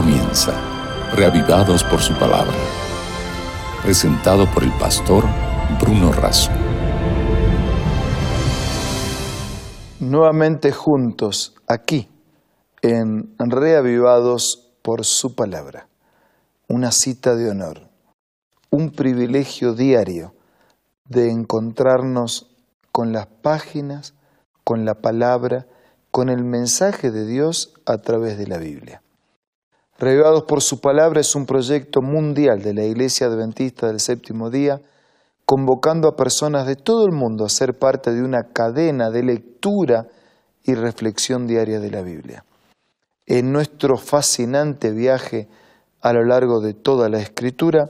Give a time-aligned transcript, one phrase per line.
[0.00, 0.52] comienza,
[1.16, 2.54] reavivados por su palabra.
[3.82, 5.24] Presentado por el pastor
[5.80, 6.52] Bruno Razo.
[9.98, 12.08] Nuevamente juntos, aquí,
[12.80, 15.88] en Reavivados por su palabra.
[16.68, 17.90] Una cita de honor,
[18.70, 20.32] un privilegio diario
[21.06, 22.54] de encontrarnos
[22.92, 24.14] con las páginas,
[24.62, 25.66] con la palabra,
[26.12, 29.02] con el mensaje de Dios a través de la Biblia.
[29.98, 34.80] Regados por su palabra es un proyecto mundial de la Iglesia Adventista del Séptimo Día,
[35.44, 40.06] convocando a personas de todo el mundo a ser parte de una cadena de lectura
[40.62, 42.44] y reflexión diaria de la Biblia.
[43.26, 45.48] En nuestro fascinante viaje
[46.00, 47.88] a lo largo de toda la Escritura,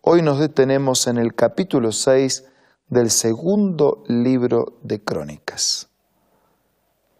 [0.00, 2.44] hoy nos detenemos en el capítulo 6
[2.88, 5.92] del segundo libro de Crónicas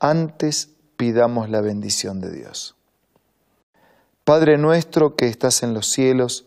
[0.02, 2.74] antes pidamos la bendición de Dios.
[4.24, 6.46] Padre nuestro que estás en los cielos,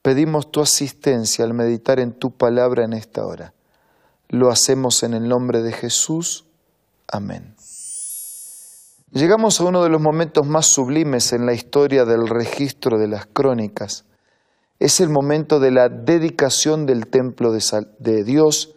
[0.00, 3.52] pedimos tu asistencia al meditar en tu palabra en esta hora.
[4.28, 6.46] Lo hacemos en el nombre de Jesús.
[7.06, 7.54] Amén.
[9.12, 13.26] Llegamos a uno de los momentos más sublimes en la historia del registro de las
[13.26, 14.06] crónicas.
[14.78, 18.74] Es el momento de la dedicación del templo de, Dios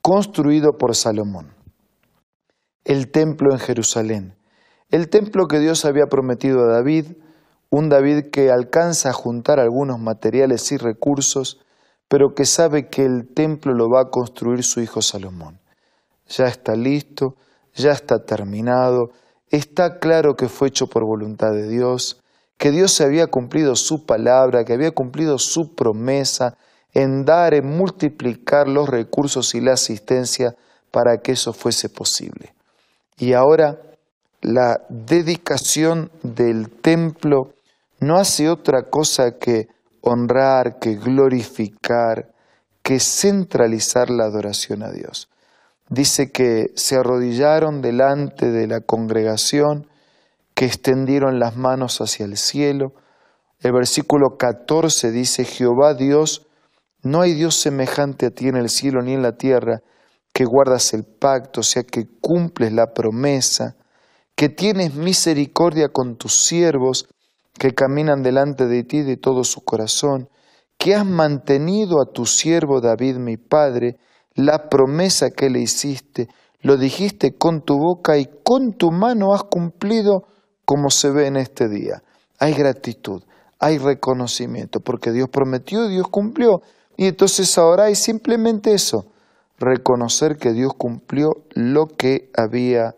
[0.00, 1.54] construido por Salomón
[2.84, 4.36] el templo en Jerusalén,
[4.90, 7.06] el templo que Dios había prometido a David,
[7.76, 11.58] un David que alcanza a juntar algunos materiales y recursos,
[12.06, 15.58] pero que sabe que el templo lo va a construir su hijo Salomón.
[16.28, 17.34] Ya está listo,
[17.74, 19.10] ya está terminado,
[19.50, 22.22] está claro que fue hecho por voluntad de Dios,
[22.58, 26.56] que Dios había cumplido su palabra, que había cumplido su promesa
[26.92, 30.54] en dar, en multiplicar los recursos y la asistencia
[30.92, 32.54] para que eso fuese posible.
[33.18, 33.80] Y ahora
[34.42, 37.53] la dedicación del templo
[38.04, 39.68] no hace otra cosa que
[40.00, 42.32] honrar, que glorificar,
[42.82, 45.28] que centralizar la adoración a Dios.
[45.88, 49.88] Dice que se arrodillaron delante de la congregación,
[50.54, 52.92] que extendieron las manos hacia el cielo.
[53.60, 56.46] El versículo 14 dice, Jehová Dios,
[57.02, 59.82] no hay Dios semejante a ti en el cielo ni en la tierra,
[60.32, 63.76] que guardas el pacto, o sea, que cumples la promesa,
[64.34, 67.08] que tienes misericordia con tus siervos
[67.58, 70.28] que caminan delante de ti de todo su corazón,
[70.78, 73.96] que has mantenido a tu siervo David mi padre,
[74.34, 76.28] la promesa que le hiciste,
[76.60, 80.24] lo dijiste con tu boca y con tu mano has cumplido
[80.64, 82.02] como se ve en este día.
[82.38, 83.22] Hay gratitud,
[83.60, 86.62] hay reconocimiento, porque Dios prometió, Dios cumplió.
[86.96, 89.06] Y entonces ahora hay simplemente eso,
[89.58, 92.94] reconocer que Dios cumplió lo que había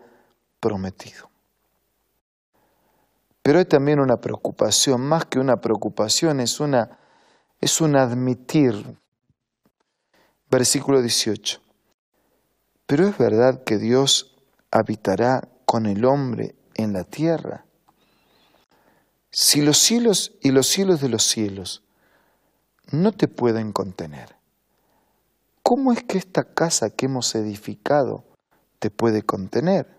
[0.59, 1.26] prometido.
[3.47, 6.99] Pero hay también una preocupación, más que una preocupación, es, una,
[7.61, 8.99] es un admitir.
[10.51, 11.61] Versículo 18.
[12.85, 14.35] Pero es verdad que Dios
[14.69, 17.65] habitará con el hombre en la tierra.
[19.31, 21.83] Si los cielos y los cielos de los cielos
[22.91, 24.35] no te pueden contener,
[25.63, 28.25] ¿cómo es que esta casa que hemos edificado
[28.79, 29.96] te puede contener?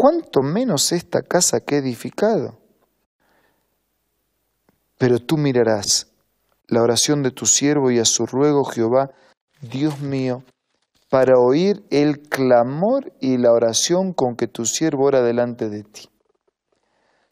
[0.00, 2.56] ¿Cuánto menos esta casa que he edificado?
[4.96, 6.06] Pero tú mirarás
[6.68, 9.10] la oración de tu siervo y a su ruego, Jehová,
[9.60, 10.44] Dios mío,
[11.10, 16.08] para oír el clamor y la oración con que tu siervo ora delante de ti.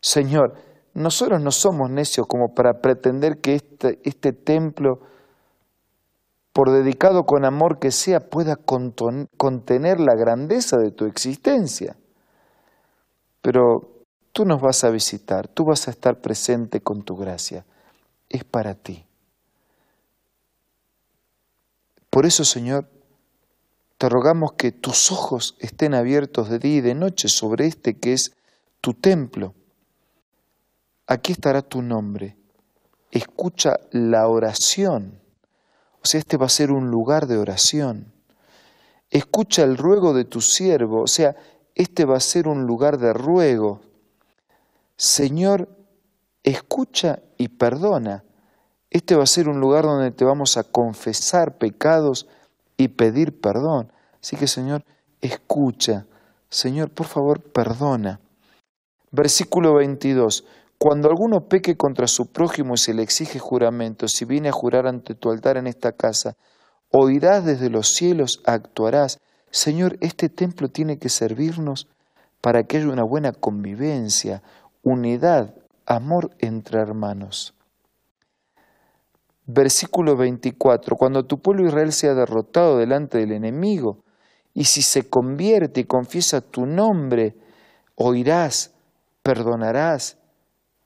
[0.00, 0.54] Señor,
[0.92, 5.02] nosotros no somos necios como para pretender que este, este templo
[6.52, 11.98] por dedicado con amor que sea, pueda contener la grandeza de tu existencia.
[13.46, 14.02] Pero
[14.32, 17.64] tú nos vas a visitar, tú vas a estar presente con tu gracia.
[18.28, 19.06] Es para ti.
[22.10, 22.90] Por eso, Señor,
[23.98, 28.14] te rogamos que tus ojos estén abiertos de día y de noche sobre este que
[28.14, 28.32] es
[28.80, 29.54] tu templo.
[31.06, 32.36] Aquí estará tu nombre.
[33.12, 35.20] Escucha la oración
[36.06, 38.12] o sea, este va a ser un lugar de oración.
[39.10, 41.34] Escucha el ruego de tu siervo, o sea,
[41.76, 43.80] este va a ser un lugar de ruego.
[44.96, 45.68] Señor,
[46.42, 48.24] escucha y perdona.
[48.90, 52.26] Este va a ser un lugar donde te vamos a confesar pecados
[52.78, 53.92] y pedir perdón.
[54.22, 54.84] Así que, Señor,
[55.20, 56.06] escucha.
[56.48, 58.20] Señor, por favor, perdona.
[59.12, 60.46] Versículo 22.
[60.78, 64.86] Cuando alguno peque contra su prójimo y se le exige juramento, si viene a jurar
[64.86, 66.36] ante tu altar en esta casa,
[66.90, 69.20] oirás desde los cielos, actuarás.
[69.50, 71.88] Señor, este templo tiene que servirnos
[72.40, 74.42] para que haya una buena convivencia,
[74.82, 75.54] unidad
[75.86, 77.54] amor entre hermanos.
[79.46, 83.98] Versículo 24, cuando tu pueblo Israel sea derrotado delante del enemigo,
[84.52, 87.36] y si se convierte y confiesa tu nombre,
[87.94, 88.72] oirás,
[89.22, 90.16] perdonarás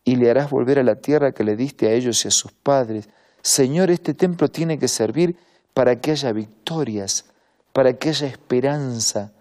[0.05, 2.53] y le harás volver a la tierra que le diste a ellos y a sus
[2.53, 3.09] padres.
[3.43, 5.37] Señor, este templo tiene que servir
[5.73, 7.27] para que haya victorias,
[7.73, 9.33] para que haya esperanza,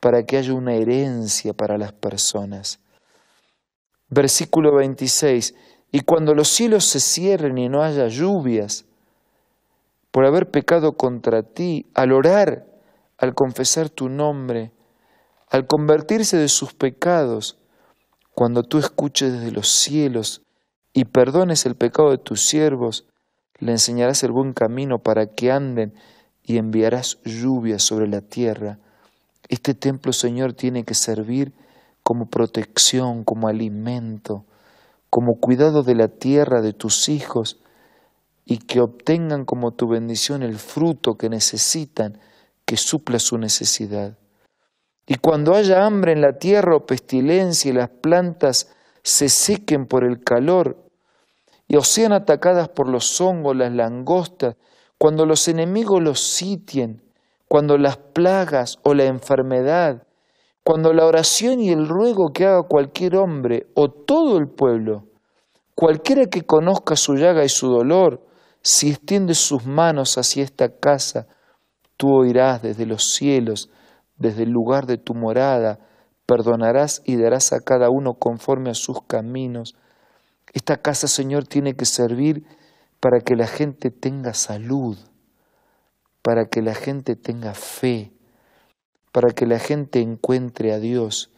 [0.00, 2.80] para que haya una herencia para las personas.
[4.08, 5.54] Versículo 26.
[5.92, 8.84] Y cuando los cielos se cierren y no haya lluvias,
[10.10, 12.66] por haber pecado contra ti, al orar,
[13.18, 14.72] al confesar tu nombre,
[15.50, 17.58] al convertirse de sus pecados,
[18.34, 20.42] cuando tú escuches desde los cielos
[20.92, 23.06] y perdones el pecado de tus siervos,
[23.58, 25.94] le enseñarás el buen camino para que anden
[26.46, 28.78] y enviarás lluvia sobre la tierra.
[29.48, 31.52] Este templo, Señor, tiene que servir
[32.02, 34.44] como protección, como alimento,
[35.10, 37.58] como cuidado de la tierra de tus hijos
[38.44, 42.20] y que obtengan como tu bendición el fruto que necesitan,
[42.64, 44.16] que supla su necesidad.
[45.04, 48.68] Y cuando haya hambre en la tierra o pestilencia y las plantas
[49.02, 50.84] se sequen por el calor,
[51.68, 54.54] y o sean atacadas por los hongos, las langostas,
[54.98, 57.02] cuando los enemigos los sitien,
[57.48, 60.06] cuando las plagas o la enfermedad,
[60.64, 65.04] cuando la oración y el ruego que haga cualquier hombre o todo el pueblo,
[65.74, 68.26] cualquiera que conozca su llaga y su dolor,
[68.62, 71.28] si extiende sus manos hacia esta casa,
[71.96, 73.70] tú oirás desde los cielos,
[74.16, 75.78] desde el lugar de tu morada,
[76.26, 79.76] perdonarás y darás a cada uno conforme a sus caminos.
[80.52, 82.44] Esta casa, Señor, tiene que servir
[83.00, 84.96] para que la gente tenga salud,
[86.22, 88.12] para que la gente tenga fe,
[89.12, 91.30] para que la gente encuentre a Dios.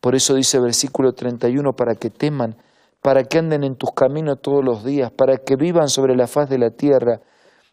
[0.00, 2.56] Por eso dice el versículo 31, para que teman,
[3.00, 6.48] para que anden en tus caminos todos los días, para que vivan sobre la faz
[6.48, 7.20] de la tierra.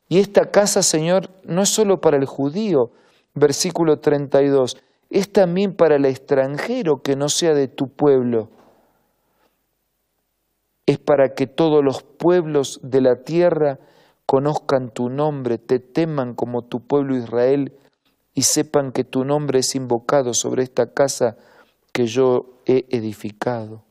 [0.07, 2.91] Y esta casa, Señor, no es solo para el judío,
[3.33, 4.77] versículo 32,
[5.09, 8.49] es también para el extranjero que no sea de tu pueblo
[10.91, 13.79] es para que todos los pueblos de la tierra
[14.25, 17.73] conozcan tu nombre, te teman como tu pueblo Israel
[18.33, 21.37] y sepan que tu nombre es invocado sobre esta casa
[21.91, 23.83] que yo he edificado.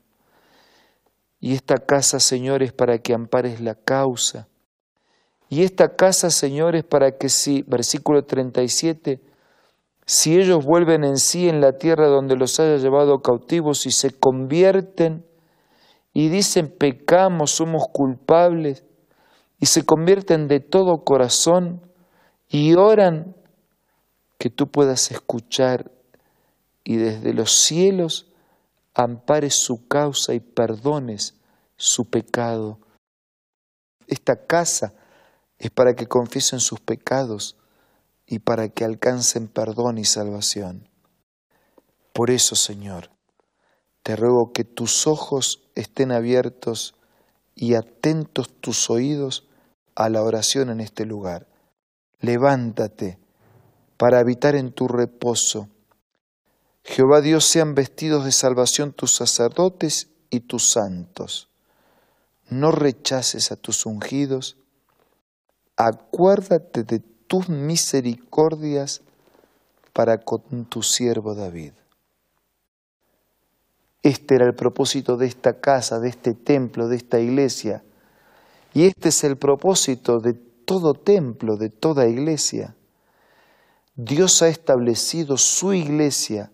[1.40, 4.48] Y esta casa, Señor, es para que ampares la causa.
[5.48, 9.20] Y esta casa, Señor, es para que si, versículo 37,
[10.04, 14.10] si ellos vuelven en sí en la tierra donde los haya llevado cautivos y se
[14.10, 15.24] convierten
[16.12, 18.84] y dicen pecamos, somos culpables
[19.58, 21.82] y se convierten de todo corazón
[22.48, 23.36] y oran
[24.38, 25.90] que tú puedas escuchar
[26.82, 28.26] y desde los cielos
[28.94, 31.34] ampares su causa y perdones
[31.76, 32.78] su pecado.
[34.06, 34.94] Esta casa
[35.58, 37.56] es para que confiesen sus pecados
[38.26, 40.88] y para que alcancen perdón y salvación.
[42.12, 43.10] Por eso, Señor,
[44.02, 46.94] te ruego que tus ojos estén abiertos
[47.54, 49.46] y atentos tus oídos
[49.94, 51.46] a la oración en este lugar.
[52.20, 53.18] Levántate
[53.96, 55.68] para habitar en tu reposo.
[56.84, 61.48] Jehová Dios sean vestidos de salvación tus sacerdotes y tus santos.
[62.48, 64.56] No rechaces a tus ungidos.
[65.76, 69.02] Acuérdate de tus misericordias
[69.92, 71.72] para con tu siervo David.
[74.02, 77.82] Este era el propósito de esta casa, de este templo, de esta iglesia.
[78.72, 82.76] Y este es el propósito de todo templo, de toda iglesia.
[83.94, 86.50] Dios ha establecido su iglesia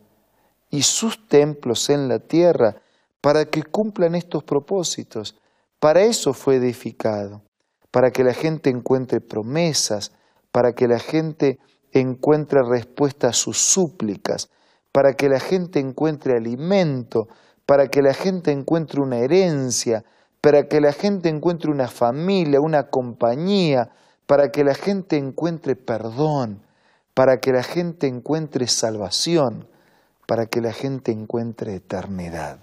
[0.70, 2.76] y sus templos en la tierra
[3.20, 5.36] para que cumplan estos propósitos.
[5.78, 7.42] Para eso fue edificado,
[7.90, 10.12] para que la gente encuentre promesas,
[10.50, 11.60] para que la gente
[11.92, 14.48] encuentre respuesta a sus súplicas,
[14.96, 17.28] para que la gente encuentre alimento,
[17.66, 20.06] para que la gente encuentre una herencia,
[20.40, 23.90] para que la gente encuentre una familia, una compañía,
[24.24, 26.62] para que la gente encuentre perdón,
[27.12, 29.68] para que la gente encuentre salvación,
[30.26, 32.60] para que la gente encuentre eternidad.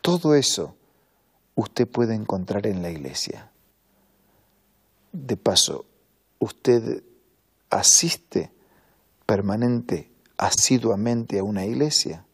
[0.00, 0.74] Todo eso
[1.54, 3.50] usted puede encontrar en la iglesia.
[5.12, 5.84] De paso,
[6.38, 7.04] usted
[7.68, 8.50] asiste
[9.26, 10.10] permanente
[10.40, 12.24] asiduamente a una iglesia?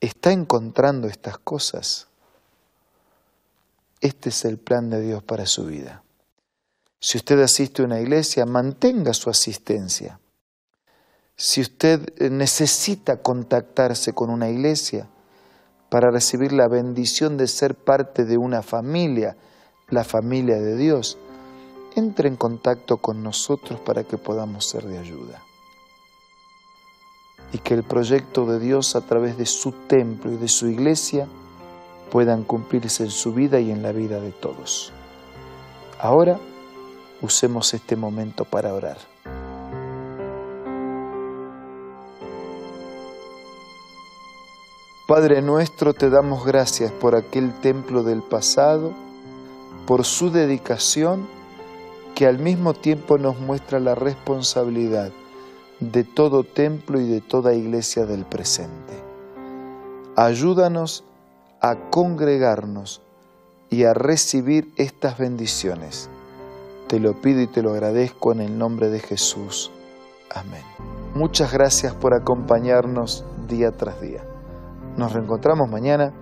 [0.00, 2.08] ¿Está encontrando estas cosas?
[4.00, 6.02] Este es el plan de Dios para su vida.
[7.00, 10.20] Si usted asiste a una iglesia, mantenga su asistencia.
[11.36, 15.08] Si usted necesita contactarse con una iglesia,
[15.94, 19.36] para recibir la bendición de ser parte de una familia,
[19.88, 21.18] la familia de Dios,
[21.94, 25.40] entre en contacto con nosotros para que podamos ser de ayuda.
[27.54, 31.28] Y que el proyecto de Dios a través de su templo y de su iglesia
[32.10, 34.92] puedan cumplirse en su vida y en la vida de todos.
[36.00, 36.40] Ahora
[37.22, 38.98] usemos este momento para orar.
[45.06, 48.92] Padre nuestro, te damos gracias por aquel templo del pasado,
[49.86, 51.28] por su dedicación,
[52.16, 55.12] que al mismo tiempo nos muestra la responsabilidad
[55.80, 58.94] de todo templo y de toda iglesia del presente.
[60.16, 61.04] Ayúdanos
[61.60, 63.02] a congregarnos
[63.70, 66.08] y a recibir estas bendiciones.
[66.86, 69.72] Te lo pido y te lo agradezco en el nombre de Jesús.
[70.32, 70.62] Amén.
[71.14, 74.24] Muchas gracias por acompañarnos día tras día.
[74.96, 76.12] Nos reencontramos mañana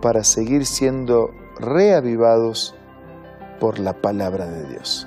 [0.00, 2.74] para seguir siendo reavivados
[3.58, 5.06] por la palabra de Dios.